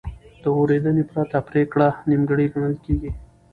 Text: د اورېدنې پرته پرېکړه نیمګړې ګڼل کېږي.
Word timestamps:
د 0.41 0.43
اورېدنې 0.57 1.03
پرته 1.11 1.37
پرېکړه 1.49 1.87
نیمګړې 2.09 2.45
ګڼل 2.53 2.75
کېږي. 2.85 3.11